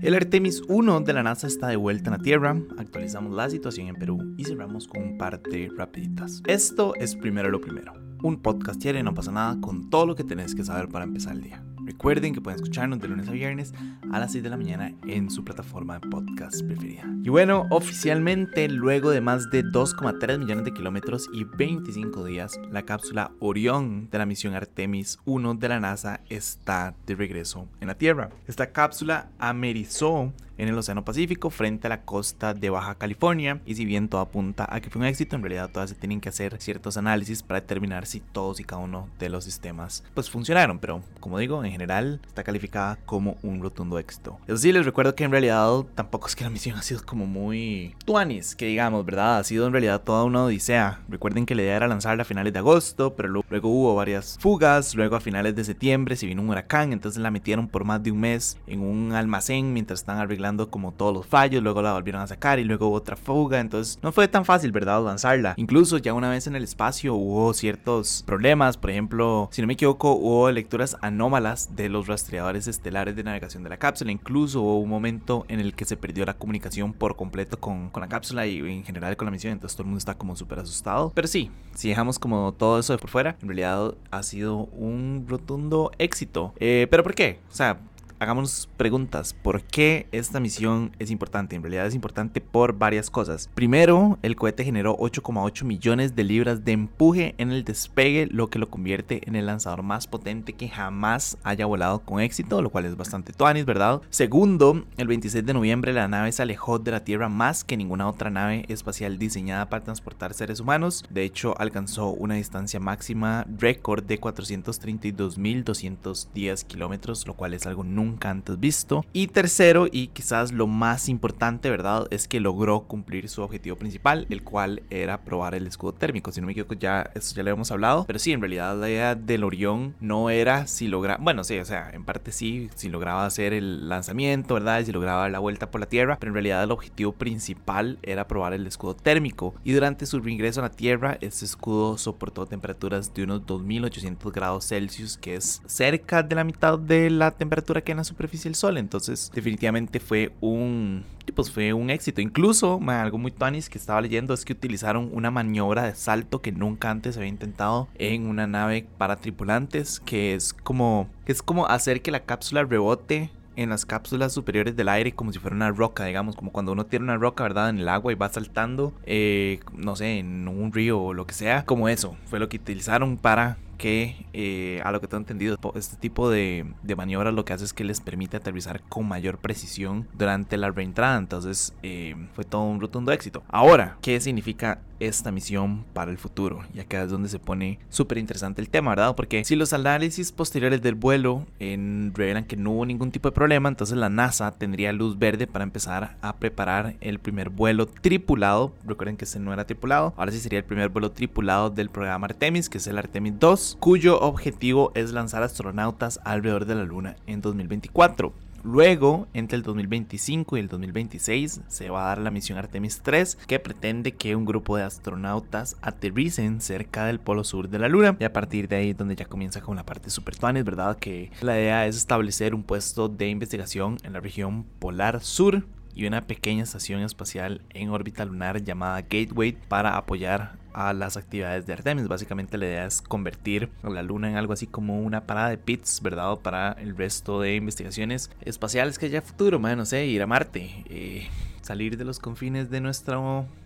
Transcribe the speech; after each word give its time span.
El 0.00 0.14
Artemis 0.14 0.62
1 0.68 1.00
de 1.00 1.12
la 1.12 1.24
NASA 1.24 1.48
está 1.48 1.66
de 1.66 1.76
vuelta 1.76 2.10
en 2.10 2.18
la 2.18 2.22
Tierra, 2.22 2.56
actualizamos 2.78 3.34
la 3.34 3.50
situación 3.50 3.88
en 3.88 3.96
Perú 3.96 4.34
y 4.36 4.44
cerramos 4.44 4.86
con 4.86 5.02
un 5.02 5.18
par 5.18 5.42
de 5.42 5.72
rapiditas. 5.76 6.40
Esto 6.46 6.94
es 6.94 7.16
primero 7.16 7.50
lo 7.50 7.60
primero, 7.60 7.94
un 8.22 8.40
podcast 8.40 8.80
diario 8.80 9.02
no 9.02 9.12
pasa 9.12 9.32
nada 9.32 9.60
con 9.60 9.90
todo 9.90 10.06
lo 10.06 10.14
que 10.14 10.22
tenés 10.22 10.54
que 10.54 10.64
saber 10.64 10.88
para 10.88 11.04
empezar 11.04 11.32
el 11.34 11.42
día. 11.42 11.64
Recuerden 11.98 12.32
que 12.32 12.40
pueden 12.40 12.60
escucharnos 12.60 13.00
de 13.00 13.08
lunes 13.08 13.26
a 13.26 13.32
viernes 13.32 13.74
a 14.12 14.20
las 14.20 14.30
6 14.30 14.44
de 14.44 14.50
la 14.50 14.56
mañana 14.56 14.94
en 15.08 15.28
su 15.30 15.42
plataforma 15.42 15.98
de 15.98 16.08
podcast 16.08 16.62
preferida. 16.62 17.02
Y 17.24 17.28
bueno, 17.28 17.66
oficialmente, 17.70 18.68
luego 18.68 19.10
de 19.10 19.20
más 19.20 19.50
de 19.50 19.64
2,3 19.64 20.38
millones 20.38 20.64
de 20.64 20.72
kilómetros 20.72 21.28
y 21.32 21.42
25 21.42 22.24
días, 22.24 22.60
la 22.70 22.84
cápsula 22.84 23.32
Orión 23.40 24.08
de 24.12 24.18
la 24.18 24.26
misión 24.26 24.54
Artemis 24.54 25.18
1 25.24 25.54
de 25.54 25.68
la 25.68 25.80
NASA 25.80 26.20
está 26.28 26.94
de 27.04 27.16
regreso 27.16 27.66
en 27.80 27.88
la 27.88 27.96
Tierra. 27.96 28.30
Esta 28.46 28.70
cápsula 28.70 29.30
amerizó 29.40 30.32
en 30.58 30.68
el 30.68 30.76
Océano 30.76 31.04
Pacífico 31.04 31.50
frente 31.50 31.86
a 31.86 31.90
la 31.90 32.02
costa 32.02 32.52
de 32.52 32.70
Baja 32.70 32.96
California. 32.96 33.60
Y 33.64 33.76
si 33.76 33.84
bien 33.84 34.08
todo 34.08 34.20
apunta 34.20 34.66
a 34.68 34.80
que 34.80 34.90
fue 34.90 35.00
un 35.00 35.06
éxito, 35.06 35.36
en 35.36 35.42
realidad 35.42 35.70
todavía 35.70 35.94
se 35.94 36.00
tienen 36.00 36.20
que 36.20 36.28
hacer 36.28 36.60
ciertos 36.60 36.96
análisis 36.96 37.42
para 37.42 37.60
determinar 37.60 38.06
si 38.06 38.20
todos 38.20 38.60
y 38.60 38.64
cada 38.64 38.82
uno 38.82 39.08
de 39.18 39.28
los 39.28 39.44
sistemas 39.44 40.04
pues 40.14 40.28
funcionaron. 40.28 40.78
Pero 40.78 41.02
como 41.20 41.38
digo, 41.38 41.64
en 41.64 41.70
general 41.70 42.20
está 42.26 42.42
calificada 42.42 42.96
como 43.06 43.36
un 43.42 43.62
rotundo 43.62 43.98
éxito. 43.98 44.38
Eso 44.46 44.56
sí, 44.56 44.72
les 44.72 44.84
recuerdo 44.84 45.14
que 45.14 45.24
en 45.24 45.30
realidad 45.30 45.68
tampoco 45.94 46.26
es 46.26 46.36
que 46.36 46.44
la 46.44 46.50
misión 46.50 46.76
ha 46.76 46.82
sido 46.82 47.02
como 47.04 47.26
muy 47.26 47.94
tuanis, 48.04 48.56
que 48.56 48.66
digamos, 48.66 49.04
¿verdad? 49.04 49.38
Ha 49.38 49.44
sido 49.44 49.66
en 49.66 49.72
realidad 49.72 50.02
toda 50.02 50.24
una 50.24 50.44
odisea. 50.44 51.00
Recuerden 51.08 51.46
que 51.46 51.54
la 51.54 51.62
idea 51.62 51.76
era 51.76 51.88
lanzarla 51.88 52.22
a 52.22 52.26
finales 52.26 52.52
de 52.52 52.58
agosto, 52.58 53.14
pero 53.14 53.28
luego 53.28 53.68
hubo 53.68 53.94
varias 53.94 54.36
fugas. 54.40 54.94
Luego 54.94 55.16
a 55.16 55.20
finales 55.20 55.54
de 55.54 55.64
septiembre 55.64 56.16
se 56.16 56.26
vino 56.26 56.42
un 56.42 56.50
huracán, 56.50 56.92
entonces 56.92 57.22
la 57.22 57.30
metieron 57.30 57.68
por 57.68 57.84
más 57.84 58.02
de 58.02 58.10
un 58.10 58.20
mes 58.20 58.58
en 58.66 58.80
un 58.80 59.12
almacén 59.12 59.72
mientras 59.72 60.00
están 60.00 60.18
arreglando 60.18 60.47
como 60.70 60.92
todos 60.92 61.14
los 61.14 61.26
fallos, 61.26 61.62
luego 61.62 61.82
la 61.82 61.92
volvieron 61.92 62.22
a 62.22 62.26
sacar 62.26 62.58
y 62.58 62.64
luego 62.64 62.90
otra 62.92 63.16
fuga, 63.16 63.60
entonces 63.60 63.98
no 64.02 64.12
fue 64.12 64.28
tan 64.28 64.44
fácil, 64.44 64.72
¿verdad? 64.72 65.04
Lanzarla. 65.04 65.54
Incluso 65.56 65.98
ya 65.98 66.14
una 66.14 66.30
vez 66.30 66.46
en 66.46 66.56
el 66.56 66.64
espacio 66.64 67.14
hubo 67.14 67.52
ciertos 67.54 68.22
problemas, 68.26 68.76
por 68.76 68.90
ejemplo, 68.90 69.48
si 69.52 69.60
no 69.60 69.66
me 69.66 69.74
equivoco, 69.74 70.12
hubo 70.12 70.50
lecturas 70.50 70.96
anómalas 71.02 71.76
de 71.76 71.88
los 71.88 72.06
rastreadores 72.06 72.66
estelares 72.66 73.16
de 73.16 73.24
navegación 73.24 73.62
de 73.62 73.70
la 73.70 73.76
cápsula, 73.76 74.12
incluso 74.12 74.62
hubo 74.62 74.80
un 74.80 74.88
momento 74.88 75.44
en 75.48 75.60
el 75.60 75.74
que 75.74 75.84
se 75.84 75.96
perdió 75.96 76.24
la 76.24 76.34
comunicación 76.34 76.92
por 76.92 77.16
completo 77.16 77.58
con, 77.58 77.90
con 77.90 78.00
la 78.00 78.08
cápsula 78.08 78.46
y 78.46 78.58
en 78.58 78.84
general 78.84 79.16
con 79.16 79.26
la 79.26 79.32
misión, 79.32 79.52
entonces 79.52 79.76
todo 79.76 79.82
el 79.82 79.88
mundo 79.88 79.98
está 79.98 80.14
como 80.14 80.36
súper 80.36 80.60
asustado. 80.60 81.12
Pero 81.14 81.28
sí, 81.28 81.50
si 81.74 81.88
dejamos 81.88 82.18
como 82.18 82.52
todo 82.52 82.78
eso 82.78 82.92
de 82.92 82.98
por 82.98 83.10
fuera, 83.10 83.36
en 83.42 83.48
realidad 83.48 83.94
ha 84.10 84.22
sido 84.22 84.64
un 84.72 85.26
rotundo 85.28 85.92
éxito. 85.98 86.52
Eh, 86.58 86.86
¿Pero 86.90 87.02
por 87.02 87.14
qué? 87.14 87.40
O 87.50 87.54
sea, 87.54 87.78
hagámonos 88.18 88.68
preguntas. 88.76 89.34
¿Por 89.34 89.62
qué 89.62 90.08
esta 90.12 90.40
misión 90.40 90.92
es 90.98 91.10
importante? 91.10 91.56
En 91.56 91.62
realidad 91.62 91.86
es 91.86 91.94
importante 91.94 92.40
por 92.40 92.78
varias 92.78 93.10
cosas. 93.10 93.50
Primero, 93.54 94.18
el 94.22 94.36
cohete 94.36 94.64
generó 94.64 94.96
8,8 94.96 95.64
millones 95.64 96.16
de 96.16 96.24
libras 96.24 96.64
de 96.64 96.72
empuje 96.72 97.34
en 97.38 97.52
el 97.52 97.64
despegue, 97.64 98.26
lo 98.30 98.48
que 98.48 98.58
lo 98.58 98.70
convierte 98.70 99.20
en 99.26 99.36
el 99.36 99.44
lanzador 99.46 99.82
más 99.82 100.06
potente 100.06 100.54
que 100.54 100.68
jamás 100.68 101.38
haya 101.44 101.66
volado 101.66 102.00
con 102.00 102.20
éxito, 102.20 102.60
lo 102.62 102.70
cual 102.70 102.86
es 102.86 102.96
bastante 102.96 103.32
tuanis, 103.32 103.64
¿verdad? 103.64 104.02
Segundo, 104.10 104.84
el 104.96 105.06
26 105.06 105.46
de 105.46 105.54
noviembre 105.54 105.92
la 105.92 106.08
nave 106.08 106.32
se 106.32 106.42
alejó 106.42 106.78
de 106.78 106.90
la 106.90 107.04
Tierra 107.04 107.28
más 107.28 107.62
que 107.64 107.76
ninguna 107.76 108.08
otra 108.08 108.30
nave 108.30 108.64
espacial 108.68 109.18
diseñada 109.18 109.68
para 109.68 109.84
transportar 109.84 110.32
seres 110.34 110.60
humanos. 110.60 111.04
De 111.10 111.24
hecho, 111.24 111.54
alcanzó 111.58 112.10
una 112.10 112.34
distancia 112.34 112.80
máxima 112.80 113.46
récord 113.56 114.04
de 114.04 114.20
432.210 114.20 116.64
kilómetros, 116.64 117.26
lo 117.26 117.34
cual 117.34 117.54
es 117.54 117.66
algo 117.66 117.84
nunca 117.84 118.07
nunca 118.08 118.30
antes 118.30 118.58
visto. 118.58 119.04
Y 119.12 119.28
tercero, 119.28 119.86
y 119.90 120.08
quizás 120.08 120.52
lo 120.52 120.66
más 120.66 121.08
importante, 121.08 121.70
¿verdad? 121.70 122.06
Es 122.10 122.28
que 122.28 122.40
logró 122.40 122.80
cumplir 122.80 123.28
su 123.28 123.42
objetivo 123.42 123.76
principal, 123.76 124.26
el 124.30 124.42
cual 124.42 124.82
era 124.90 125.22
probar 125.22 125.54
el 125.54 125.66
escudo 125.66 125.92
térmico. 125.92 126.32
Si 126.32 126.40
no 126.40 126.46
me 126.46 126.52
equivoco, 126.52 126.74
ya 126.74 127.10
eso 127.14 127.34
ya 127.34 127.42
lo 127.42 127.50
habíamos 127.50 127.70
hablado. 127.70 128.04
Pero 128.06 128.18
sí, 128.18 128.32
en 128.32 128.40
realidad 128.40 128.76
la 128.76 128.88
idea 128.88 129.14
del 129.14 129.44
Orión 129.44 129.94
no 130.00 130.30
era 130.30 130.66
si 130.66 130.88
lograba, 130.88 131.22
bueno, 131.22 131.44
sí, 131.44 131.58
o 131.58 131.64
sea, 131.64 131.90
en 131.92 132.04
parte 132.04 132.32
sí, 132.32 132.70
si 132.74 132.88
lograba 132.88 133.26
hacer 133.26 133.52
el 133.52 133.88
lanzamiento, 133.88 134.54
¿verdad? 134.54 134.82
Si 134.84 134.92
lograba 134.92 135.22
dar 135.22 135.30
la 135.30 135.38
vuelta 135.38 135.70
por 135.70 135.80
la 135.80 135.86
Tierra, 135.86 136.16
pero 136.18 136.30
en 136.30 136.34
realidad 136.34 136.64
el 136.64 136.70
objetivo 136.70 137.12
principal 137.12 137.98
era 138.02 138.26
probar 138.26 138.52
el 138.52 138.66
escudo 138.66 138.94
térmico. 138.94 139.54
Y 139.64 139.72
durante 139.72 140.06
su 140.06 140.20
reingreso 140.20 140.60
a 140.60 140.64
la 140.64 140.70
Tierra, 140.70 141.18
este 141.20 141.44
escudo 141.44 141.98
soportó 141.98 142.46
temperaturas 142.46 143.12
de 143.14 143.24
unos 143.24 143.46
2800 143.46 144.32
grados 144.32 144.66
Celsius, 144.66 145.18
que 145.18 145.36
es 145.36 145.62
cerca 145.66 146.22
de 146.22 146.34
la 146.34 146.44
mitad 146.44 146.78
de 146.78 147.10
la 147.10 147.30
temperatura 147.30 147.80
que 147.80 147.94
superficie 148.04 148.48
del 148.48 148.54
Sol. 148.54 148.78
Entonces, 148.78 149.30
definitivamente 149.34 150.00
fue 150.00 150.32
un, 150.40 151.04
pues 151.34 151.50
fue 151.50 151.72
un 151.72 151.90
éxito. 151.90 152.20
Incluso, 152.20 152.80
algo 152.86 153.18
muy 153.18 153.30
tuanis 153.30 153.68
que 153.68 153.78
estaba 153.78 154.00
leyendo 154.00 154.34
es 154.34 154.44
que 154.44 154.52
utilizaron 154.52 155.10
una 155.12 155.30
maniobra 155.30 155.84
de 155.84 155.94
salto 155.94 156.40
que 156.40 156.52
nunca 156.52 156.90
antes 156.90 157.16
había 157.16 157.28
intentado 157.28 157.88
en 157.96 158.26
una 158.26 158.46
nave 158.46 158.86
para 158.98 159.16
tripulantes, 159.16 160.00
que 160.00 160.34
es 160.34 160.52
como, 160.52 161.08
es 161.26 161.42
como 161.42 161.66
hacer 161.66 162.02
que 162.02 162.10
la 162.10 162.24
cápsula 162.24 162.64
rebote 162.64 163.30
en 163.58 163.70
las 163.70 163.84
cápsulas 163.84 164.32
superiores 164.32 164.76
del 164.76 164.88
aire 164.88 165.12
como 165.12 165.32
si 165.32 165.40
fuera 165.40 165.56
una 165.56 165.72
roca, 165.72 166.04
digamos, 166.04 166.36
como 166.36 166.52
cuando 166.52 166.70
uno 166.70 166.86
tiene 166.86 167.04
una 167.04 167.16
roca, 167.16 167.42
¿verdad? 167.42 167.70
En 167.70 167.78
el 167.78 167.88
agua 167.88 168.12
y 168.12 168.14
va 168.14 168.28
saltando, 168.28 168.92
eh, 169.04 169.58
no 169.76 169.96
sé, 169.96 170.18
en 170.18 170.46
un 170.46 170.72
río 170.72 171.00
o 171.00 171.12
lo 171.12 171.26
que 171.26 171.34
sea, 171.34 171.64
como 171.64 171.88
eso, 171.88 172.16
fue 172.26 172.38
lo 172.38 172.48
que 172.48 172.58
utilizaron 172.58 173.16
para 173.16 173.58
que 173.78 174.26
eh, 174.34 174.82
a 174.84 174.92
lo 174.92 175.00
que 175.00 175.06
tengo 175.06 175.20
entendido 175.20 175.56
este 175.74 175.96
tipo 175.96 176.28
de, 176.28 176.66
de 176.82 176.96
maniobras 176.96 177.32
lo 177.32 177.44
que 177.44 177.52
hace 177.52 177.64
es 177.64 177.72
que 177.72 177.84
les 177.84 178.00
permite 178.00 178.36
aterrizar 178.36 178.82
con 178.88 179.08
mayor 179.08 179.38
precisión 179.38 180.06
durante 180.12 180.56
la 180.58 180.70
reentrada. 180.70 181.16
Entonces 181.16 181.72
eh, 181.82 182.14
fue 182.34 182.44
todo 182.44 182.64
un 182.64 182.80
rotundo 182.80 183.12
éxito. 183.12 183.42
Ahora 183.48 183.96
qué 184.02 184.20
significa 184.20 184.80
esta 185.00 185.30
misión 185.30 185.84
para 185.92 186.10
el 186.10 186.18
futuro 186.18 186.62
y 186.74 186.80
acá 186.80 187.04
es 187.04 187.10
donde 187.10 187.28
se 187.28 187.38
pone 187.38 187.78
súper 187.88 188.18
interesante 188.18 188.60
el 188.60 188.68
tema 188.68 188.90
verdad 188.90 189.14
porque 189.14 189.44
si 189.44 189.54
los 189.54 189.72
análisis 189.72 190.32
posteriores 190.32 190.82
del 190.82 190.96
vuelo 190.96 191.46
revelan 191.60 192.44
que 192.44 192.56
no 192.56 192.72
hubo 192.72 192.84
ningún 192.84 193.12
tipo 193.12 193.28
de 193.28 193.32
problema 193.32 193.68
entonces 193.68 193.96
la 193.96 194.08
NASA 194.08 194.50
tendría 194.50 194.92
luz 194.92 195.16
verde 195.16 195.46
para 195.46 195.62
empezar 195.62 196.16
a 196.20 196.36
preparar 196.36 196.96
el 197.00 197.20
primer 197.20 197.50
vuelo 197.50 197.86
tripulado. 197.86 198.74
Recuerden 198.84 199.16
que 199.16 199.24
ese 199.24 199.38
no 199.38 199.52
era 199.52 199.66
tripulado. 199.66 200.14
Ahora 200.16 200.32
sí 200.32 200.40
sería 200.40 200.58
el 200.58 200.64
primer 200.64 200.88
vuelo 200.88 201.12
tripulado 201.12 201.70
del 201.70 201.90
programa 201.90 202.26
Artemis 202.26 202.68
que 202.68 202.78
es 202.78 202.86
el 202.86 202.98
Artemis 202.98 203.38
2 203.38 203.67
cuyo 203.76 204.20
objetivo 204.20 204.92
es 204.94 205.12
lanzar 205.12 205.42
astronautas 205.42 206.20
alrededor 206.24 206.64
de 206.64 206.74
la 206.74 206.84
Luna 206.84 207.16
en 207.26 207.40
2024. 207.40 208.32
Luego, 208.64 209.28
entre 209.34 209.56
el 209.56 209.62
2025 209.62 210.56
y 210.56 210.60
el 210.60 210.68
2026, 210.68 211.60
se 211.68 211.90
va 211.90 212.04
a 212.04 212.08
dar 212.08 212.18
la 212.18 212.30
misión 212.30 212.58
Artemis 212.58 213.00
3, 213.02 213.36
que 213.46 213.60
pretende 213.60 214.12
que 214.12 214.34
un 214.34 214.44
grupo 214.44 214.76
de 214.76 214.82
astronautas 214.82 215.76
aterricen 215.80 216.60
cerca 216.60 217.06
del 217.06 217.20
polo 217.20 217.44
sur 217.44 217.68
de 217.68 217.78
la 217.78 217.88
Luna. 217.88 218.16
Y 218.18 218.24
a 218.24 218.32
partir 218.32 218.68
de 218.68 218.76
ahí, 218.76 218.92
donde 218.94 219.16
ya 219.16 219.26
comienza 219.26 219.60
con 219.60 219.76
la 219.76 219.86
parte 219.86 220.10
super 220.10 220.36
tuanis, 220.36 220.64
¿verdad? 220.64 220.98
Que 220.98 221.30
la 221.40 221.58
idea 221.58 221.86
es 221.86 221.96
establecer 221.96 222.54
un 222.54 222.64
puesto 222.64 223.08
de 223.08 223.28
investigación 223.28 223.96
en 224.02 224.12
la 224.12 224.20
región 224.20 224.64
polar 224.80 225.22
sur 225.22 225.64
y 225.94 226.06
una 226.06 226.26
pequeña 226.26 226.62
estación 226.62 227.00
espacial 227.02 227.62
en 227.70 227.90
órbita 227.90 228.24
lunar 228.24 228.62
llamada 228.62 229.02
Gateway 229.02 229.52
para 229.68 229.96
apoyar 229.96 230.56
a 230.72 230.92
las 230.92 231.16
actividades 231.16 231.66
de 231.66 231.72
Artemis. 231.72 232.08
Básicamente 232.08 232.58
la 232.58 232.66
idea 232.66 232.86
es 232.86 233.02
convertir 233.02 233.68
a 233.82 233.90
la 233.90 234.02
Luna 234.02 234.30
en 234.30 234.36
algo 234.36 234.52
así 234.52 234.66
como 234.66 235.00
una 235.00 235.26
parada 235.26 235.50
de 235.50 235.58
pits, 235.58 236.00
¿verdad? 236.02 236.36
Para 236.36 236.72
el 236.72 236.96
resto 236.96 237.40
de 237.40 237.56
investigaciones 237.56 238.30
espaciales 238.42 238.98
que 238.98 239.06
haya 239.06 239.22
futuro, 239.22 239.58
no 239.58 239.84
sé, 239.84 240.06
ir 240.06 240.22
a 240.22 240.26
Marte. 240.26 240.84
Eh, 240.88 241.28
salir 241.68 241.98
de 241.98 242.04
los 242.04 242.18
confines 242.18 242.70
de 242.70 242.80
nuestra 242.80 243.18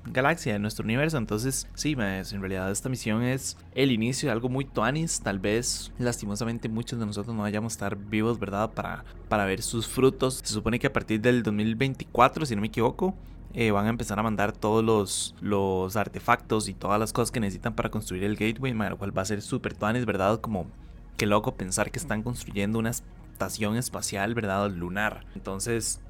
galaxia, 0.07 0.55
de 0.55 0.59
nuestro 0.59 0.85
universo. 0.85 1.19
Entonces, 1.19 1.69
sí, 1.75 1.93
en 1.93 2.41
realidad 2.41 2.71
esta 2.71 2.89
misión 2.89 3.23
es 3.23 3.57
el 3.77 3.93
inicio 3.93 4.29
de 4.29 4.33
algo 4.33 4.49
muy 4.49 4.65
tuanis. 4.65 5.21
Tal 5.21 5.39
vez, 5.39 5.93
lastimosamente, 5.99 6.69
muchos 6.69 6.99
de 6.99 7.07
nosotros 7.07 7.35
no 7.35 7.43
vayamos 7.43 7.73
a 7.73 7.75
estar 7.75 7.97
vivos, 7.97 8.41
¿verdad? 8.41 8.73
Para, 8.73 9.05
para 9.29 9.45
ver 9.45 9.63
sus 9.63 9.87
frutos. 9.87 10.41
Se 10.43 10.53
supone 10.53 10.81
que 10.81 10.89
a 10.89 10.93
partir 10.93 11.21
del 11.21 11.45
2024, 11.45 12.45
si 12.45 12.57
no 12.57 12.61
me 12.61 12.67
equivoco, 12.67 13.15
eh, 13.55 13.71
van 13.71 13.87
a 13.87 13.91
empezar 13.91 14.19
a 14.19 14.23
mandar 14.23 14.53
todos 14.53 14.85
los, 14.85 15.35
los 15.41 15.97
artefactos 15.97 16.69
y 16.69 16.75
todas 16.75 16.99
las 16.99 17.13
cosas 17.13 17.31
que 17.31 17.41
necesitan 17.41 17.75
para 17.75 17.91
construir 17.91 18.25
el 18.25 18.37
gateway, 18.37 18.73
lo 18.73 18.97
cual 18.97 19.17
va 19.17 19.23
a 19.23 19.27
ser 19.27 19.43
súper 19.43 19.75
tuanis, 19.75 20.07
¿verdad? 20.07 20.41
Como 20.41 20.67
que 21.17 21.27
loco 21.27 21.55
pensar 21.55 21.91
que 21.91 21.99
están 21.99 22.23
construyendo 22.23 22.79
una 22.79 22.91
estación 22.91 23.77
espacial, 23.77 24.35
¿verdad? 24.35 24.71
Lunar. 24.71 25.25
Entonces, 25.35 26.01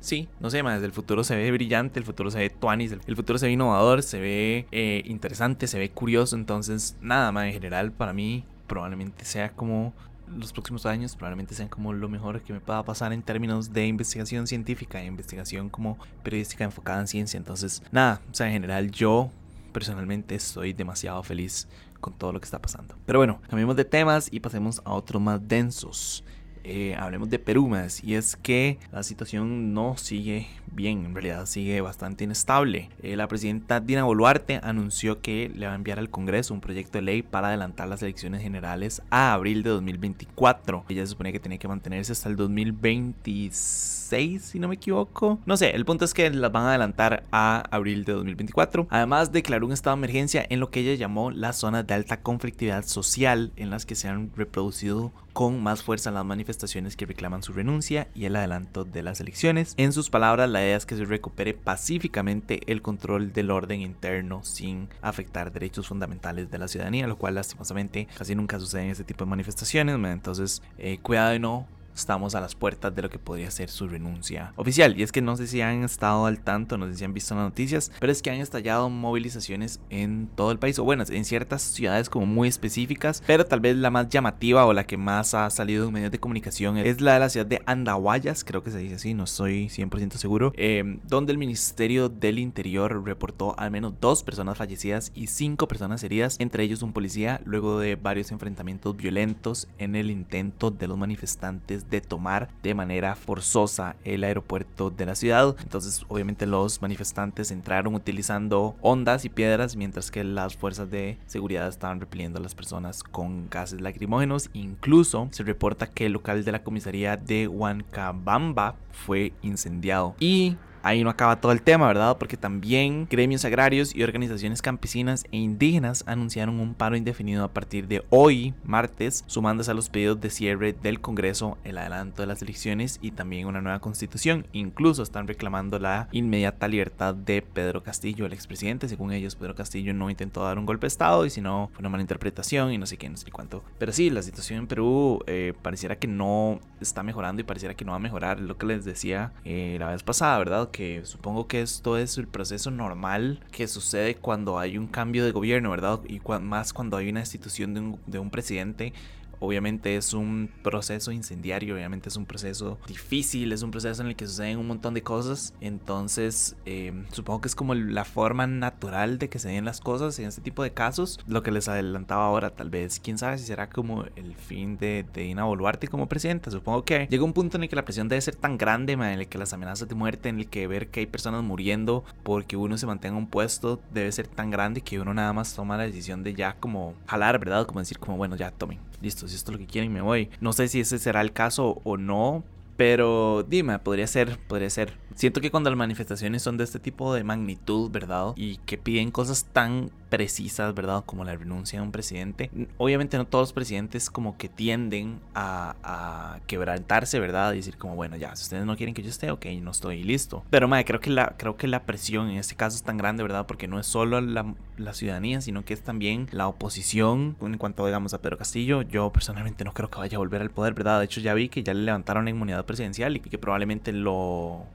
sí, 0.00 0.28
no 0.40 0.50
sé, 0.50 0.62
más 0.62 0.82
el 0.82 0.92
futuro 0.92 1.24
se 1.24 1.36
ve 1.36 1.50
brillante, 1.50 1.98
el 1.98 2.04
futuro 2.04 2.30
se 2.30 2.38
ve 2.38 2.50
tuanis, 2.50 2.92
el 2.92 3.16
futuro 3.16 3.38
se 3.38 3.46
ve 3.46 3.52
innovador, 3.52 4.02
se 4.02 4.20
ve 4.20 4.66
eh, 4.72 5.02
interesante, 5.04 5.66
se 5.66 5.78
ve 5.78 5.90
curioso. 5.90 6.36
Entonces, 6.36 6.96
nada 7.00 7.32
más 7.32 7.46
en 7.46 7.52
general, 7.52 7.92
para 7.92 8.12
mí 8.12 8.44
probablemente 8.66 9.24
sea 9.24 9.50
como 9.50 9.92
los 10.28 10.52
próximos 10.52 10.86
años 10.86 11.16
probablemente 11.16 11.54
sean 11.54 11.68
como 11.68 11.92
lo 11.92 12.08
mejor 12.08 12.40
que 12.42 12.52
me 12.52 12.60
pueda 12.60 12.82
pasar 12.84 13.12
en 13.12 13.22
términos 13.22 13.72
de 13.72 13.86
investigación 13.86 14.46
científica, 14.46 15.02
investigación 15.02 15.68
como 15.68 15.98
periodística 16.22 16.64
enfocada 16.64 17.00
en 17.00 17.06
ciencia. 17.06 17.38
Entonces, 17.38 17.82
nada, 17.90 18.20
o 18.30 18.34
sea, 18.34 18.46
en 18.46 18.52
general 18.52 18.90
yo 18.90 19.30
personalmente 19.72 20.34
estoy 20.34 20.72
demasiado 20.72 21.22
feliz 21.22 21.68
con 22.00 22.14
todo 22.14 22.32
lo 22.32 22.40
que 22.40 22.44
está 22.44 22.60
pasando. 22.60 22.94
Pero 23.04 23.18
bueno, 23.18 23.40
cambiemos 23.48 23.76
de 23.76 23.84
temas 23.84 24.28
y 24.30 24.40
pasemos 24.40 24.80
a 24.84 24.92
otros 24.92 25.20
más 25.20 25.46
densos. 25.46 26.24
Eh, 26.66 26.96
hablemos 26.98 27.30
de 27.30 27.38
Perú 27.38 27.68
más. 27.68 28.02
Y 28.02 28.14
es 28.14 28.36
que 28.36 28.78
la 28.92 29.02
situación 29.02 29.72
no 29.72 29.96
sigue 29.96 30.48
bien, 30.72 31.06
en 31.06 31.14
realidad 31.14 31.46
sigue 31.46 31.80
bastante 31.80 32.24
inestable. 32.24 32.90
Eh, 33.02 33.16
la 33.16 33.28
presidenta 33.28 33.80
Dina 33.80 34.04
Boluarte 34.04 34.60
anunció 34.62 35.20
que 35.20 35.50
le 35.54 35.66
va 35.66 35.72
a 35.72 35.76
enviar 35.76 35.98
al 35.98 36.10
Congreso 36.10 36.54
un 36.54 36.60
proyecto 36.60 36.98
de 36.98 37.02
ley 37.02 37.22
para 37.22 37.48
adelantar 37.48 37.88
las 37.88 38.02
elecciones 38.02 38.42
generales 38.42 39.02
a 39.10 39.32
abril 39.32 39.62
de 39.62 39.70
2024. 39.70 40.84
Ella 40.88 41.02
se 41.02 41.12
suponía 41.12 41.32
que 41.32 41.40
tenía 41.40 41.58
que 41.58 41.68
mantenerse 41.68 42.12
hasta 42.12 42.28
el 42.28 42.36
2026, 42.36 44.42
si 44.42 44.58
no 44.58 44.68
me 44.68 44.74
equivoco. 44.74 45.38
No 45.46 45.56
sé, 45.56 45.70
el 45.70 45.84
punto 45.84 46.04
es 46.04 46.14
que 46.14 46.30
las 46.30 46.52
van 46.52 46.64
a 46.64 46.70
adelantar 46.70 47.24
a 47.32 47.64
abril 47.70 48.04
de 48.04 48.12
2024. 48.12 48.86
Además, 48.90 49.32
declaró 49.32 49.66
un 49.66 49.72
estado 49.72 49.96
de 49.96 50.00
emergencia 50.00 50.46
en 50.48 50.60
lo 50.60 50.70
que 50.70 50.80
ella 50.80 50.94
llamó 50.94 51.30
las 51.30 51.56
zonas 51.56 51.86
de 51.86 51.94
alta 51.94 52.20
conflictividad 52.20 52.84
social, 52.84 53.52
en 53.56 53.70
las 53.70 53.86
que 53.86 53.94
se 53.94 54.08
han 54.08 54.30
reproducido 54.36 55.12
con 55.32 55.62
más 55.62 55.82
fuerza 55.82 56.10
las 56.10 56.24
manifestaciones 56.56 56.96
que 56.96 57.04
reclaman 57.04 57.42
su 57.42 57.52
renuncia 57.52 58.08
y 58.14 58.24
el 58.24 58.34
adelanto 58.34 58.84
de 58.84 59.02
las 59.02 59.20
elecciones. 59.20 59.74
En 59.76 59.92
sus 59.92 60.08
palabras, 60.08 60.48
la 60.48 60.62
idea 60.62 60.76
es 60.76 60.86
que 60.86 60.96
se 60.96 61.04
recupere 61.04 61.52
pacíficamente 61.52 62.60
el 62.66 62.80
control 62.80 63.32
del 63.32 63.50
orden 63.50 63.82
interno 63.82 64.42
sin 64.42 64.88
afectar 65.02 65.52
derechos 65.52 65.88
fundamentales 65.88 66.50
de 66.50 66.58
la 66.58 66.68
ciudadanía, 66.68 67.06
lo 67.06 67.18
cual 67.18 67.34
lastimosamente 67.34 68.08
casi 68.16 68.34
nunca 68.34 68.58
sucede 68.58 68.84
en 68.84 68.90
este 68.90 69.04
tipo 69.04 69.24
de 69.24 69.30
manifestaciones. 69.30 69.96
Entonces, 69.96 70.62
eh, 70.78 70.98
cuidado 71.02 71.32
de 71.32 71.38
no 71.38 71.66
estamos 71.96 72.34
a 72.34 72.40
las 72.40 72.54
puertas 72.54 72.94
de 72.94 73.02
lo 73.02 73.10
que 73.10 73.18
podría 73.18 73.50
ser 73.50 73.70
su 73.70 73.88
renuncia 73.88 74.52
oficial. 74.56 74.98
Y 74.98 75.02
es 75.02 75.12
que 75.12 75.22
no 75.22 75.36
sé 75.36 75.46
si 75.46 75.60
han 75.60 75.82
estado 75.82 76.26
al 76.26 76.40
tanto, 76.40 76.78
no 76.78 76.86
sé 76.86 76.94
si 76.94 77.04
han 77.04 77.14
visto 77.14 77.34
las 77.34 77.44
noticias, 77.44 77.90
pero 77.98 78.12
es 78.12 78.22
que 78.22 78.30
han 78.30 78.40
estallado 78.40 78.88
movilizaciones 78.90 79.80
en 79.90 80.28
todo 80.34 80.52
el 80.52 80.58
país, 80.58 80.78
o 80.78 80.84
bueno, 80.84 81.04
en 81.08 81.24
ciertas 81.24 81.62
ciudades 81.62 82.08
como 82.08 82.26
muy 82.26 82.48
específicas, 82.48 83.22
pero 83.26 83.46
tal 83.46 83.60
vez 83.60 83.76
la 83.76 83.90
más 83.90 84.08
llamativa 84.08 84.66
o 84.66 84.72
la 84.72 84.86
que 84.86 84.96
más 84.96 85.34
ha 85.34 85.48
salido 85.50 85.86
en 85.86 85.92
medios 85.92 86.12
de 86.12 86.20
comunicación 86.20 86.76
es 86.78 87.00
la 87.00 87.14
de 87.14 87.20
la 87.20 87.28
ciudad 87.28 87.46
de 87.46 87.62
Andahuayas, 87.66 88.44
creo 88.44 88.62
que 88.62 88.70
se 88.70 88.78
dice 88.78 88.96
así, 88.96 89.14
no 89.14 89.24
estoy 89.24 89.66
100% 89.68 90.12
seguro, 90.12 90.52
eh, 90.56 90.98
donde 91.08 91.32
el 91.32 91.38
Ministerio 91.38 92.08
del 92.08 92.38
Interior 92.38 93.04
reportó 93.04 93.58
al 93.58 93.70
menos 93.70 93.94
dos 94.00 94.22
personas 94.22 94.58
fallecidas 94.58 95.12
y 95.14 95.28
cinco 95.28 95.68
personas 95.68 96.02
heridas, 96.02 96.36
entre 96.38 96.64
ellos 96.64 96.82
un 96.82 96.92
policía, 96.92 97.40
luego 97.44 97.78
de 97.78 97.96
varios 97.96 98.30
enfrentamientos 98.32 98.96
violentos 98.96 99.68
en 99.78 99.96
el 99.96 100.10
intento 100.10 100.70
de 100.70 100.88
los 100.88 100.98
manifestantes 100.98 101.85
de 101.90 102.00
tomar 102.00 102.48
de 102.62 102.74
manera 102.74 103.14
forzosa 103.14 103.96
el 104.04 104.24
aeropuerto 104.24 104.90
de 104.90 105.06
la 105.06 105.14
ciudad. 105.14 105.56
Entonces 105.62 106.04
obviamente 106.08 106.46
los 106.46 106.82
manifestantes 106.82 107.50
entraron 107.50 107.94
utilizando 107.94 108.76
ondas 108.80 109.24
y 109.24 109.28
piedras 109.28 109.76
mientras 109.76 110.10
que 110.10 110.24
las 110.24 110.56
fuerzas 110.56 110.90
de 110.90 111.18
seguridad 111.26 111.68
estaban 111.68 112.00
repeliendo 112.00 112.38
a 112.38 112.42
las 112.42 112.54
personas 112.54 113.02
con 113.02 113.48
gases 113.48 113.80
lacrimógenos. 113.80 114.50
Incluso 114.52 115.28
se 115.30 115.42
reporta 115.42 115.86
que 115.86 116.06
el 116.06 116.12
local 116.12 116.44
de 116.44 116.52
la 116.52 116.62
comisaría 116.62 117.16
de 117.16 117.48
Huancabamba 117.48 118.76
fue 118.90 119.32
incendiado. 119.42 120.14
Y 120.18 120.56
ahí 120.86 121.02
no 121.02 121.10
acaba 121.10 121.40
todo 121.40 121.50
el 121.50 121.62
tema, 121.62 121.88
¿verdad? 121.88 122.16
Porque 122.16 122.36
también 122.36 123.08
gremios 123.10 123.44
agrarios 123.44 123.92
y 123.92 124.04
organizaciones 124.04 124.62
campesinas 124.62 125.24
e 125.32 125.36
indígenas 125.36 126.04
anunciaron 126.06 126.60
un 126.60 126.74
paro 126.74 126.94
indefinido 126.96 127.42
a 127.42 127.52
partir 127.52 127.88
de 127.88 128.04
hoy, 128.08 128.54
martes, 128.64 129.24
sumándose 129.26 129.72
a 129.72 129.74
los 129.74 129.88
pedidos 129.88 130.20
de 130.20 130.30
cierre 130.30 130.74
del 130.74 131.00
Congreso, 131.00 131.58
el 131.64 131.78
adelanto 131.78 132.22
de 132.22 132.28
las 132.28 132.40
elecciones 132.40 133.00
y 133.02 133.10
también 133.10 133.48
una 133.48 133.60
nueva 133.60 133.80
constitución. 133.80 134.46
Incluso 134.52 135.02
están 135.02 135.26
reclamando 135.26 135.80
la 135.80 136.08
inmediata 136.12 136.68
libertad 136.68 137.16
de 137.16 137.42
Pedro 137.42 137.82
Castillo, 137.82 138.24
el 138.24 138.32
expresidente. 138.32 138.88
Según 138.88 139.12
ellos, 139.12 139.34
Pedro 139.34 139.56
Castillo 139.56 139.92
no 139.92 140.08
intentó 140.08 140.44
dar 140.44 140.56
un 140.56 140.66
golpe 140.66 140.84
de 140.84 140.88
Estado 140.88 141.26
y 141.26 141.30
si 141.30 141.40
no, 141.40 141.68
fue 141.72 141.80
una 141.80 141.88
mala 141.88 142.02
interpretación 142.02 142.72
y 142.72 142.78
no 142.78 142.86
sé 142.86 142.96
qué, 142.96 143.08
no 143.08 143.16
sé 143.16 143.28
cuánto. 143.32 143.64
Pero 143.78 143.90
sí, 143.90 144.08
la 144.08 144.22
situación 144.22 144.60
en 144.60 144.66
Perú 144.68 145.18
eh, 145.26 145.52
pareciera 145.62 145.96
que 145.96 146.06
no 146.06 146.60
está 146.80 147.02
mejorando 147.02 147.40
y 147.40 147.44
pareciera 147.44 147.74
que 147.74 147.84
no 147.84 147.90
va 147.90 147.96
a 147.96 148.00
mejorar. 148.00 148.38
Lo 148.38 148.56
que 148.56 148.66
les 148.66 148.84
decía 148.84 149.32
eh, 149.44 149.78
la 149.80 149.90
vez 149.90 150.04
pasada, 150.04 150.38
¿verdad? 150.38 150.70
Supongo 151.04 151.46
que 151.46 151.62
esto 151.62 151.96
es 151.96 152.18
el 152.18 152.26
proceso 152.26 152.70
normal 152.70 153.40
que 153.50 153.66
sucede 153.68 154.14
cuando 154.14 154.58
hay 154.58 154.78
un 154.78 154.86
cambio 154.86 155.24
de 155.24 155.32
gobierno, 155.32 155.70
¿verdad? 155.70 156.00
Y 156.08 156.20
más 156.40 156.72
cuando 156.72 156.96
hay 156.96 157.08
una 157.08 157.20
institución 157.20 157.74
de 157.74 157.80
un, 157.80 158.00
de 158.06 158.18
un 158.18 158.30
presidente 158.30 158.92
Obviamente 159.40 159.96
es 159.96 160.12
un 160.12 160.50
proceso 160.62 161.12
incendiario, 161.12 161.74
obviamente 161.74 162.08
es 162.08 162.16
un 162.16 162.26
proceso 162.26 162.78
difícil, 162.86 163.52
es 163.52 163.62
un 163.62 163.70
proceso 163.70 164.02
en 164.02 164.08
el 164.08 164.16
que 164.16 164.26
suceden 164.26 164.58
un 164.58 164.66
montón 164.66 164.94
de 164.94 165.02
cosas. 165.02 165.54
Entonces, 165.60 166.56
eh, 166.64 166.92
supongo 167.12 167.40
que 167.40 167.48
es 167.48 167.54
como 167.54 167.74
la 167.74 168.04
forma 168.04 168.46
natural 168.46 169.18
de 169.18 169.28
que 169.28 169.38
se 169.38 169.48
den 169.48 169.64
las 169.64 169.80
cosas 169.80 170.18
en 170.18 170.26
este 170.26 170.40
tipo 170.40 170.62
de 170.62 170.72
casos. 170.72 171.20
Lo 171.26 171.42
que 171.42 171.50
les 171.50 171.68
adelantaba 171.68 172.26
ahora, 172.26 172.50
tal 172.50 172.70
vez, 172.70 173.00
quién 173.00 173.18
sabe 173.18 173.38
si 173.38 173.44
será 173.46 173.68
como 173.68 174.04
el 174.16 174.34
fin 174.34 174.76
de, 174.78 175.04
de 175.12 175.22
Dina 175.22 175.44
Boluarte 175.44 175.88
como 175.88 176.08
presidenta. 176.08 176.50
Supongo 176.50 176.84
que 176.84 177.06
llega 177.10 177.24
un 177.24 177.32
punto 177.32 177.56
en 177.56 177.64
el 177.64 177.68
que 177.68 177.76
la 177.76 177.84
presión 177.84 178.08
debe 178.08 178.20
ser 178.20 178.36
tan 178.36 178.58
grande, 178.58 178.94
en 178.94 179.02
el 179.02 179.28
que 179.28 179.38
las 179.38 179.52
amenazas 179.52 179.88
de 179.88 179.94
muerte, 179.94 180.28
en 180.28 180.40
el 180.40 180.48
que 180.48 180.66
ver 180.66 180.88
que 180.88 181.00
hay 181.00 181.06
personas 181.06 181.42
muriendo 181.42 182.04
porque 182.22 182.56
uno 182.56 182.78
se 182.78 182.86
mantenga 182.86 183.16
en 183.16 183.24
un 183.24 183.28
puesto, 183.28 183.80
debe 183.92 184.10
ser 184.12 184.26
tan 184.26 184.50
grande 184.50 184.80
que 184.80 185.00
uno 185.00 185.14
nada 185.14 185.32
más 185.32 185.54
toma 185.54 185.76
la 185.76 185.84
decisión 185.84 186.22
de 186.22 186.34
ya 186.34 186.54
como 186.54 186.94
jalar, 187.06 187.38
¿verdad? 187.38 187.66
Como 187.66 187.80
decir, 187.80 187.98
como 187.98 188.16
bueno, 188.16 188.36
ya 188.36 188.50
tomen 188.50 188.78
listo, 189.00 189.28
si 189.28 189.36
esto 189.36 189.50
es 189.50 189.58
lo 189.58 189.58
que 189.58 189.70
quieren, 189.70 189.92
me 189.92 190.00
voy. 190.00 190.30
No 190.40 190.52
sé 190.52 190.68
si 190.68 190.80
ese 190.80 190.98
será 190.98 191.20
el 191.20 191.32
caso 191.32 191.80
o 191.84 191.96
no, 191.96 192.44
pero 192.76 193.44
dime, 193.48 193.78
podría 193.78 194.06
ser, 194.06 194.38
podría 194.48 194.70
ser. 194.70 194.92
Siento 195.16 195.40
que 195.40 195.50
cuando 195.50 195.70
las 195.70 195.78
manifestaciones 195.78 196.42
son 196.42 196.58
de 196.58 196.64
este 196.64 196.78
tipo 196.78 197.14
de 197.14 197.24
magnitud, 197.24 197.90
¿verdad? 197.90 198.34
Y 198.36 198.58
que 198.58 198.76
piden 198.76 199.10
cosas 199.10 199.46
tan 199.50 199.90
precisas, 200.10 200.74
¿verdad? 200.74 201.04
Como 201.06 201.24
la 201.24 201.34
renuncia 201.34 201.80
de 201.80 201.86
un 201.86 201.90
presidente. 201.90 202.50
Obviamente 202.76 203.16
no 203.16 203.26
todos 203.26 203.44
los 203.44 203.52
presidentes 203.54 204.10
como 204.10 204.36
que 204.36 204.50
tienden 204.50 205.20
a, 205.34 206.38
quebrantarse, 206.46 207.18
¿verdad? 207.18 207.54
Y 207.54 207.56
decir 207.56 207.78
como, 207.78 207.94
bueno, 207.96 208.16
ya, 208.16 208.36
si 208.36 208.42
ustedes 208.42 208.66
no 208.66 208.76
quieren 208.76 208.94
que 208.94 209.02
yo 209.02 209.08
esté, 209.08 209.30
ok, 209.30 209.46
no 209.62 209.70
estoy 209.70 210.04
listo. 210.04 210.44
Pero, 210.50 210.68
madre, 210.68 210.84
creo 210.84 211.00
que 211.00 211.08
la, 211.08 211.34
creo 211.38 211.56
que 211.56 211.66
la 211.66 211.84
presión 211.84 212.28
en 212.28 212.36
este 212.36 212.54
caso 212.54 212.76
es 212.76 212.82
tan 212.82 212.98
grande, 212.98 213.22
¿verdad? 213.22 213.46
Porque 213.46 213.68
no 213.68 213.80
es 213.80 213.86
solo 213.86 214.20
la, 214.20 214.54
la 214.76 214.92
ciudadanía, 214.92 215.40
sino 215.40 215.64
que 215.64 215.72
es 215.72 215.80
también 215.80 216.28
la 216.30 216.46
oposición. 216.46 217.36
En 217.40 217.56
cuanto, 217.56 217.86
digamos, 217.86 218.12
a 218.12 218.20
Pedro 218.20 218.36
Castillo, 218.36 218.82
yo 218.82 219.10
personalmente 219.10 219.64
no 219.64 219.72
creo 219.72 219.88
que 219.88 219.98
vaya 219.98 220.16
a 220.16 220.18
volver 220.18 220.42
al 220.42 220.50
poder, 220.50 220.74
¿verdad? 220.74 220.98
De 220.98 221.06
hecho, 221.06 221.22
ya 221.22 221.32
vi 221.32 221.48
que 221.48 221.62
ya 221.62 221.72
le 221.72 221.82
levantaron 221.82 222.24
la 222.24 222.30
inmunidad 222.30 222.66
presidencial 222.66 223.16
y 223.16 223.20
que 223.20 223.38
probablemente 223.38 223.92
lo 223.92 224.66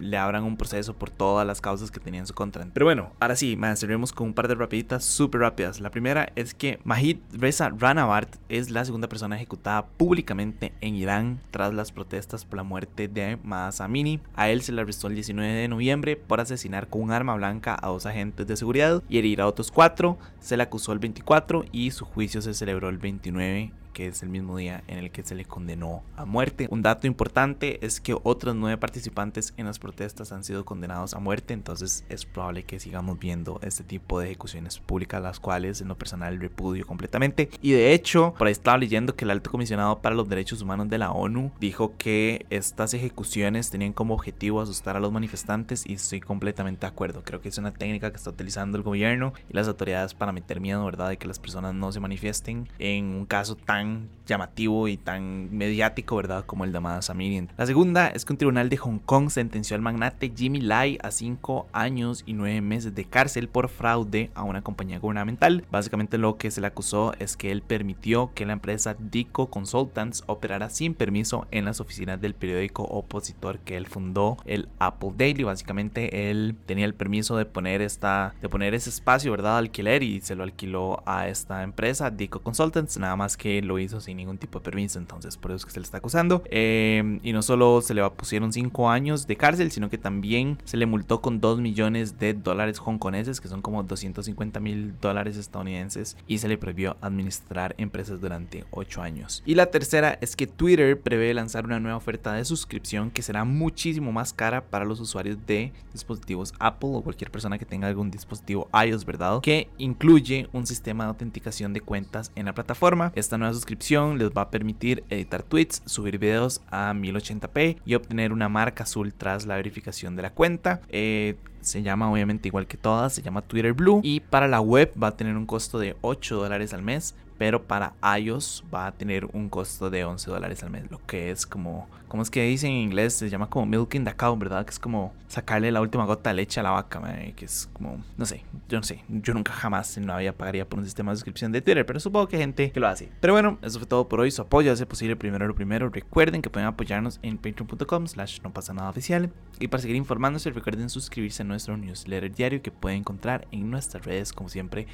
le 0.00 0.16
abran 0.16 0.44
un 0.44 0.56
proceso 0.56 0.94
por 0.94 1.10
todas 1.10 1.46
las 1.46 1.60
causas 1.60 1.90
que 1.90 2.00
tenían 2.00 2.22
en 2.22 2.26
su 2.26 2.34
contra. 2.34 2.66
Pero 2.72 2.86
bueno, 2.86 3.12
ahora 3.20 3.36
sí, 3.36 3.56
más 3.56 3.84
con 4.14 4.28
un 4.28 4.34
par 4.34 4.48
de 4.48 4.54
rapiditas 4.54 5.04
súper 5.04 5.40
rápidas. 5.40 5.80
La 5.80 5.90
primera 5.90 6.32
es 6.36 6.54
que 6.54 6.78
Mahid 6.84 7.18
Reza 7.32 7.70
Ranavart 7.70 8.36
es 8.48 8.70
la 8.70 8.84
segunda 8.84 9.08
persona 9.08 9.36
ejecutada 9.36 9.86
públicamente 9.86 10.72
en 10.80 10.94
Irán 10.94 11.40
tras 11.50 11.74
las 11.74 11.92
protestas 11.92 12.44
por 12.44 12.56
la 12.56 12.62
muerte 12.62 13.08
de 13.08 13.38
Mahsa 13.42 13.84
Amini. 13.84 14.20
A 14.34 14.50
él 14.50 14.62
se 14.62 14.72
le 14.72 14.82
arrestó 14.82 15.08
el 15.08 15.14
19 15.14 15.52
de 15.52 15.68
noviembre 15.68 16.16
por 16.16 16.40
asesinar 16.40 16.88
con 16.88 17.02
un 17.02 17.12
arma 17.12 17.34
blanca 17.34 17.76
a 17.80 17.88
dos 17.88 18.06
agentes 18.06 18.46
de 18.46 18.56
seguridad 18.56 19.02
y 19.08 19.18
herir 19.18 19.40
a 19.40 19.46
otros 19.46 19.70
cuatro. 19.70 20.18
Se 20.40 20.56
le 20.56 20.62
acusó 20.62 20.92
el 20.92 20.98
24 20.98 21.64
y 21.72 21.90
su 21.90 22.04
juicio 22.04 22.42
se 22.42 22.54
celebró 22.54 22.88
el 22.88 22.98
29 22.98 23.72
que 23.98 24.06
es 24.06 24.22
el 24.22 24.28
mismo 24.28 24.56
día 24.56 24.84
en 24.86 24.98
el 24.98 25.10
que 25.10 25.24
se 25.24 25.34
le 25.34 25.44
condenó 25.44 26.04
a 26.14 26.24
muerte. 26.24 26.68
Un 26.70 26.82
dato 26.82 27.08
importante 27.08 27.84
es 27.84 28.00
que 28.00 28.16
otros 28.22 28.54
nueve 28.54 28.78
participantes 28.78 29.52
en 29.56 29.66
las 29.66 29.80
protestas 29.80 30.30
han 30.30 30.44
sido 30.44 30.64
condenados 30.64 31.14
a 31.14 31.18
muerte, 31.18 31.52
entonces 31.52 32.04
es 32.08 32.24
probable 32.24 32.62
que 32.62 32.78
sigamos 32.78 33.18
viendo 33.18 33.58
este 33.60 33.82
tipo 33.82 34.20
de 34.20 34.26
ejecuciones 34.26 34.78
públicas, 34.78 35.20
las 35.20 35.40
cuales 35.40 35.80
en 35.80 35.88
lo 35.88 35.98
personal 35.98 36.38
repudio 36.38 36.86
completamente. 36.86 37.50
Y 37.60 37.72
de 37.72 37.92
hecho, 37.92 38.34
por 38.38 38.46
ahí 38.46 38.52
estaba 38.52 38.78
leyendo 38.78 39.16
que 39.16 39.24
el 39.24 39.32
alto 39.32 39.50
comisionado 39.50 40.00
para 40.00 40.14
los 40.14 40.28
derechos 40.28 40.62
humanos 40.62 40.88
de 40.88 40.98
la 40.98 41.10
ONU 41.10 41.50
dijo 41.58 41.96
que 41.98 42.46
estas 42.50 42.94
ejecuciones 42.94 43.68
tenían 43.68 43.92
como 43.92 44.14
objetivo 44.14 44.60
asustar 44.60 44.96
a 44.96 45.00
los 45.00 45.10
manifestantes 45.10 45.84
y 45.84 45.94
estoy 45.94 46.20
completamente 46.20 46.82
de 46.82 46.86
acuerdo. 46.86 47.24
Creo 47.24 47.40
que 47.40 47.48
es 47.48 47.58
una 47.58 47.72
técnica 47.72 48.12
que 48.12 48.16
está 48.18 48.30
utilizando 48.30 48.78
el 48.78 48.84
gobierno 48.84 49.32
y 49.50 49.54
las 49.54 49.66
autoridades 49.66 50.14
para 50.14 50.30
meter 50.30 50.60
miedo, 50.60 50.84
¿verdad? 50.84 51.08
De 51.08 51.16
que 51.16 51.26
las 51.26 51.40
personas 51.40 51.74
no 51.74 51.90
se 51.90 51.98
manifiesten 51.98 52.68
en 52.78 53.06
un 53.06 53.26
caso 53.26 53.56
tan 53.56 53.87
llamativo 54.28 54.86
y 54.88 54.96
tan 54.96 55.56
mediático, 55.56 56.16
¿verdad? 56.16 56.44
Como 56.44 56.64
el 56.64 56.70
de 56.72 56.78
Amada 56.78 57.02
Samirian. 57.02 57.48
La 57.56 57.66
segunda 57.66 58.08
es 58.08 58.24
que 58.24 58.34
un 58.34 58.36
tribunal 58.36 58.68
de 58.68 58.76
Hong 58.76 58.98
Kong 58.98 59.30
sentenció 59.30 59.74
al 59.74 59.82
magnate 59.82 60.32
Jimmy 60.36 60.60
Lai 60.60 60.98
a 61.02 61.10
5 61.10 61.68
años 61.72 62.22
y 62.26 62.34
9 62.34 62.60
meses 62.60 62.94
de 62.94 63.04
cárcel 63.04 63.48
por 63.48 63.68
fraude 63.68 64.30
a 64.34 64.42
una 64.42 64.62
compañía 64.62 64.98
gubernamental. 64.98 65.64
Básicamente 65.70 66.18
lo 66.18 66.36
que 66.36 66.50
se 66.50 66.60
le 66.60 66.66
acusó 66.66 67.14
es 67.18 67.36
que 67.36 67.50
él 67.50 67.62
permitió 67.62 68.32
que 68.34 68.46
la 68.46 68.52
empresa 68.52 68.96
Dico 68.98 69.50
Consultants 69.50 70.22
operara 70.26 70.70
sin 70.70 70.94
permiso 70.94 71.46
en 71.50 71.64
las 71.64 71.80
oficinas 71.80 72.20
del 72.20 72.34
periódico 72.34 72.82
opositor 72.82 73.58
que 73.60 73.76
él 73.76 73.86
fundó, 73.86 74.36
el 74.44 74.68
Apple 74.78 75.12
Daily. 75.16 75.44
Básicamente 75.44 76.30
él 76.30 76.54
tenía 76.66 76.84
el 76.84 76.94
permiso 76.94 77.36
de 77.36 77.46
poner 77.46 77.80
esta 77.80 78.34
de 78.42 78.48
poner 78.48 78.74
ese 78.74 78.90
espacio, 78.90 79.30
¿verdad? 79.30 79.58
Alquiler 79.58 80.02
y 80.02 80.20
se 80.20 80.34
lo 80.34 80.42
alquiló 80.42 81.02
a 81.06 81.28
esta 81.28 81.62
empresa 81.62 82.10
Dico 82.10 82.40
Consultants, 82.40 82.98
nada 82.98 83.16
más 83.16 83.36
que 83.36 83.62
lo 83.62 83.77
hizo 83.78 84.00
sin 84.00 84.16
ningún 84.16 84.38
tipo 84.38 84.58
de 84.58 84.64
permiso, 84.64 84.98
entonces 84.98 85.36
por 85.36 85.50
eso 85.50 85.56
es 85.56 85.64
que 85.66 85.70
se 85.72 85.80
le 85.80 85.84
está 85.84 85.98
acusando. 85.98 86.42
Eh, 86.50 87.20
y 87.22 87.32
no 87.32 87.42
solo 87.42 87.80
se 87.80 87.94
le 87.94 88.08
pusieron 88.10 88.52
5 88.52 88.90
años 88.90 89.26
de 89.26 89.36
cárcel, 89.36 89.70
sino 89.70 89.90
que 89.90 89.98
también 89.98 90.58
se 90.64 90.76
le 90.76 90.86
multó 90.86 91.20
con 91.20 91.40
2 91.40 91.60
millones 91.60 92.18
de 92.18 92.34
dólares 92.34 92.80
hongkoneses, 92.84 93.40
que 93.40 93.48
son 93.48 93.62
como 93.62 93.82
250 93.82 94.60
mil 94.60 94.94
dólares 95.00 95.36
estadounidenses, 95.36 96.16
y 96.26 96.38
se 96.38 96.48
le 96.48 96.58
prohibió 96.58 96.96
administrar 97.00 97.74
empresas 97.78 98.20
durante 98.20 98.64
8 98.70 99.02
años. 99.02 99.42
Y 99.46 99.54
la 99.54 99.66
tercera 99.66 100.18
es 100.20 100.36
que 100.36 100.46
Twitter 100.46 101.00
prevé 101.00 101.34
lanzar 101.34 101.64
una 101.64 101.80
nueva 101.80 101.96
oferta 101.96 102.32
de 102.32 102.44
suscripción 102.44 103.10
que 103.10 103.22
será 103.22 103.44
muchísimo 103.44 104.12
más 104.12 104.32
cara 104.32 104.64
para 104.64 104.84
los 104.84 105.00
usuarios 105.00 105.38
de 105.46 105.72
dispositivos 105.92 106.54
Apple 106.58 106.90
o 106.92 107.02
cualquier 107.02 107.30
persona 107.30 107.58
que 107.58 107.64
tenga 107.64 107.88
algún 107.88 108.10
dispositivo 108.10 108.68
iOS, 108.72 109.04
¿verdad? 109.04 109.40
Que 109.40 109.68
incluye 109.78 110.48
un 110.52 110.66
sistema 110.66 111.04
de 111.04 111.10
autenticación 111.10 111.72
de 111.72 111.80
cuentas 111.80 112.32
en 112.34 112.46
la 112.46 112.54
plataforma. 112.54 113.12
Esta 113.14 113.38
nueva 113.38 113.54
suscripción 113.58 114.18
les 114.18 114.30
va 114.30 114.42
a 114.42 114.50
permitir 114.50 115.02
editar 115.10 115.42
tweets, 115.42 115.82
subir 115.84 116.18
videos 116.18 116.62
a 116.70 116.94
1080p 116.94 117.78
y 117.84 117.94
obtener 117.94 118.32
una 118.32 118.48
marca 118.48 118.84
azul 118.84 119.12
tras 119.12 119.46
la 119.46 119.56
verificación 119.56 120.14
de 120.14 120.22
la 120.22 120.30
cuenta. 120.30 120.80
Eh, 120.88 121.36
se 121.60 121.82
llama 121.82 122.10
obviamente 122.10 122.48
igual 122.48 122.66
que 122.68 122.76
todas, 122.76 123.12
se 123.12 123.22
llama 123.22 123.42
Twitter 123.42 123.72
Blue 123.72 124.00
y 124.04 124.20
para 124.20 124.46
la 124.46 124.60
web 124.60 124.92
va 125.00 125.08
a 125.08 125.16
tener 125.16 125.36
un 125.36 125.44
costo 125.44 125.78
de 125.78 125.96
8 126.02 126.36
dólares 126.36 126.72
al 126.72 126.82
mes, 126.82 127.16
pero 127.38 127.62
para 127.62 127.94
iOS 128.18 128.64
va 128.74 128.88
a 128.88 128.92
tener 128.92 129.26
un 129.32 129.48
costo 129.48 129.88
de 129.90 130.04
11 130.04 130.30
dólares 130.30 130.62
al 130.64 130.70
mes, 130.70 130.90
lo 130.90 130.98
que 131.06 131.30
es 131.30 131.46
como, 131.46 131.88
¿cómo 132.08 132.22
es 132.22 132.30
que 132.30 132.42
dicen 132.42 132.72
en 132.72 132.78
inglés? 132.78 133.14
Se 133.14 133.30
llama 133.30 133.48
como 133.48 133.64
milking 133.64 134.04
the 134.04 134.14
cow, 134.14 134.36
¿verdad? 134.36 134.64
Que 134.64 134.70
es 134.70 134.78
como 134.78 135.14
sacarle 135.28 135.70
la 135.70 135.80
última 135.80 136.04
gota 136.04 136.30
de 136.30 136.36
leche 136.36 136.58
a 136.60 136.64
la 136.64 136.70
vaca, 136.70 137.00
que 137.36 137.44
es 137.44 137.68
como, 137.72 138.02
no 138.16 138.26
sé, 138.26 138.42
yo 138.68 138.78
no 138.78 138.82
sé, 138.82 139.04
yo 139.08 139.34
nunca 139.34 139.52
jamás 139.52 139.96
no 139.98 140.12
había 140.12 140.36
pagaría 140.36 140.68
por 140.68 140.80
un 140.80 140.84
sistema 140.84 141.12
de 141.12 141.16
suscripción 141.16 141.52
de 141.52 141.60
Twitter, 141.60 141.86
pero 141.86 142.00
supongo 142.00 142.28
que 142.28 142.36
hay 142.36 142.42
gente 142.42 142.72
que 142.72 142.80
lo 142.80 142.88
hace. 142.88 143.08
Pero 143.20 143.32
bueno, 143.32 143.58
eso 143.62 143.78
fue 143.78 143.86
todo 143.86 144.08
por 144.08 144.20
hoy, 144.20 144.30
su 144.30 144.42
apoyo 144.42 144.72
hace 144.72 144.86
posible 144.86 145.16
primero 145.16 145.46
lo 145.46 145.54
primero, 145.54 145.88
recuerden 145.88 146.42
que 146.42 146.50
pueden 146.50 146.66
apoyarnos 146.66 147.20
en 147.22 147.38
patreon.com 147.38 148.06
slash 148.06 148.40
no 148.42 148.52
pasa 148.52 148.74
nada 148.74 148.90
oficial 148.90 149.30
y 149.60 149.68
para 149.68 149.80
seguir 149.80 149.96
informándose 149.96 150.50
recuerden 150.50 150.90
suscribirse 150.90 151.42
a 151.42 151.46
nuestro 151.46 151.76
newsletter 151.76 152.34
diario 152.34 152.62
que 152.62 152.70
pueden 152.70 153.00
encontrar 153.00 153.46
en 153.52 153.70
nuestras 153.70 154.04
redes 154.04 154.32
como 154.32 154.48
siempre 154.48 154.86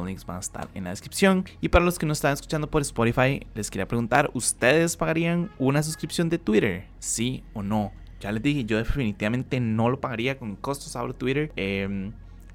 los 0.00 0.06
links 0.06 0.26
van 0.26 0.38
a 0.38 0.40
estar 0.40 0.68
en 0.74 0.84
la 0.84 0.90
descripción. 0.90 1.44
Y 1.60 1.68
para 1.68 1.84
los 1.84 1.98
que 1.98 2.06
no 2.06 2.12
están 2.12 2.32
escuchando 2.32 2.70
por 2.70 2.82
Spotify, 2.82 3.46
les 3.54 3.70
quería 3.70 3.88
preguntar, 3.88 4.30
¿ustedes 4.34 4.96
pagarían 4.96 5.50
una 5.58 5.82
suscripción 5.82 6.28
de 6.28 6.38
Twitter? 6.38 6.86
¿Sí 6.98 7.44
o 7.52 7.62
no? 7.62 7.92
Ya 8.20 8.32
les 8.32 8.42
dije, 8.42 8.64
yo 8.64 8.78
definitivamente 8.78 9.60
no 9.60 9.90
lo 9.90 10.00
pagaría 10.00 10.38
con 10.38 10.56
costos 10.56 10.96
ahora 10.96 11.12
Twitter. 11.12 11.52
Eh, 11.56 12.10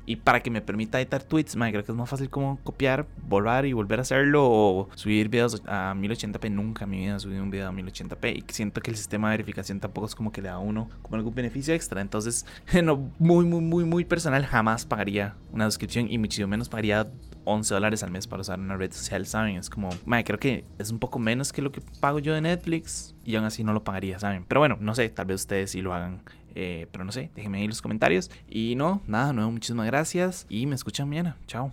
y 0.10 0.16
para 0.16 0.42
que 0.42 0.50
me 0.50 0.60
permita 0.60 1.00
editar 1.00 1.22
tweets, 1.22 1.56
man, 1.56 1.70
creo 1.70 1.86
que 1.86 1.92
es 1.92 1.96
más 1.96 2.10
fácil 2.10 2.32
como 2.32 2.58
copiar, 2.63 3.06
borrar 3.28 3.68
y 3.68 3.74
volver 3.74 4.00
a 4.00 4.01
hacerlo 4.01 4.44
o 4.44 4.89
subir 4.96 5.30
videos 5.30 5.62
a 5.68 5.94
1080p. 5.94 6.50
Nunca 6.50 6.86
en 6.86 6.89
mi 6.89 6.98
vida 6.98 7.18
he 7.18 7.20
subido 7.20 7.44
un 7.44 7.51
video 7.51 7.70
a 7.70 7.72
1080p 7.72 8.38
y 8.38 8.44
siento 8.51 8.82
que 8.82 8.89
el 8.89 8.98
sistema 8.98 9.30
de 9.30 9.34
verificación 9.34 9.80
tampoco 9.80 10.08
es 10.08 10.16
como 10.16 10.32
que 10.32 10.42
le 10.42 10.48
da 10.48 10.56
a 10.56 10.58
uno 10.58 10.89
como 11.04 11.18
algún 11.18 11.36
beneficio 11.36 11.75
extra. 11.75 12.01
Entonces, 12.01 12.48
no, 12.84 13.12
muy, 13.20 13.46
muy, 13.46 13.62
muy, 13.62 13.86
muy 13.86 14.04
personal, 14.04 14.44
jamás 14.48 14.84
pagaría 14.84 15.36
una 15.51 15.66
suscripción 15.66 16.12
y 16.12 16.18
muchísimo 16.18 16.48
menos 16.48 16.70
pagaría 16.70 17.08
11 17.44 17.72
dólares 17.72 18.01
al 18.01 18.10
mes 18.10 18.25
para 18.25 18.42
usar 18.42 18.60
una 18.60 18.78
red 18.78 18.92
social, 18.92 19.28
¿saben? 19.28 19.58
Es 19.58 19.70
como, 19.70 19.89
man, 20.08 20.24
creo 20.24 20.39
que 20.39 20.66
es 20.80 20.89
un 20.89 20.98
poco 20.98 21.20
menos 21.20 21.54
que 21.54 21.62
lo 21.62 21.72
que 21.72 21.82
pago 22.00 22.18
yo 22.18 22.34
de 22.34 22.42
Netflix 22.42 23.13
y 23.29 23.36
aún 23.36 23.45
así 23.45 23.63
no 23.63 23.74
lo 23.74 23.83
pagaría, 23.83 24.17
¿saben? 24.17 24.43
Pero 24.48 24.59
bueno, 24.59 24.77
no 24.79 24.95
sé, 24.95 25.07
tal 25.09 25.27
vez 25.27 25.41
ustedes 25.41 25.69
sí 25.69 25.81
lo 25.81 25.93
hagan. 25.93 26.21
Eh, 26.55 26.88
pero 26.91 27.05
no 27.05 27.12
sé, 27.12 27.29
déjenme 27.36 27.59
ahí 27.59 27.67
los 27.67 27.79
comentarios. 27.79 28.31
Y 28.50 28.74
no, 28.75 29.03
nada, 29.05 29.33
nuevo, 29.33 29.51
muchísimas 29.51 29.86
gracias. 29.86 30.48
Y 30.50 30.65
me 30.65 30.74
escuchan 30.74 31.07
mañana. 31.07 31.38
Chao. 31.45 31.71